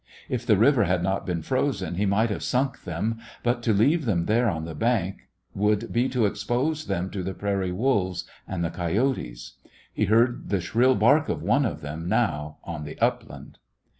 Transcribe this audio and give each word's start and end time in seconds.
If 0.29 0.47
the 0.47 0.57
river 0.57 0.85
had 0.85 1.03
not 1.03 1.27
been 1.27 1.43
frozen 1.43 1.93
he 1.93 2.07
might 2.07 2.31
have 2.31 2.41
sunk 2.41 2.85
them; 2.85 3.19
but 3.43 3.61
to 3.61 3.71
leave 3.71 4.05
them 4.05 4.25
there 4.25 4.49
on 4.49 4.65
the 4.65 4.73
bank 4.73 5.27
would 5.53 5.93
be 5.93 6.09
to 6.09 6.25
expose 6.25 6.87
them 6.87 7.11
to 7.11 7.21
the 7.21 7.35
prairie 7.35 7.71
wolves 7.71 8.23
and 8.47 8.65
the 8.65 8.71
coyotes. 8.71 9.57
He 9.93 10.05
heard 10.05 10.49
the 10.49 10.59
shrill 10.59 10.95
bark 10.95 11.29
of 11.29 11.43
one 11.43 11.67
of 11.67 11.81
them 11.81 12.09
now 12.09 12.57
on 12.63 12.83
the 12.83 12.97
upland. 12.97 13.59